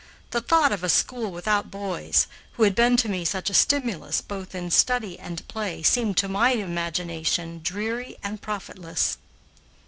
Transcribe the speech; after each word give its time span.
The 0.31 0.41
thought 0.41 0.71
of 0.71 0.83
a 0.83 0.89
school 0.89 1.31
without 1.31 1.69
boys, 1.69 2.25
who 2.53 2.63
had 2.63 2.73
been 2.73 2.97
to 2.97 3.07
me 3.07 3.23
such 3.23 3.51
a 3.51 3.53
stimulus 3.53 4.19
both 4.19 4.55
in 4.55 4.71
study 4.71 5.19
and 5.19 5.47
play, 5.47 5.83
seemed 5.83 6.17
to 6.17 6.27
my 6.27 6.53
imagination 6.53 7.59
dreary 7.63 8.17
and 8.23 8.41
profitless. 8.41 9.19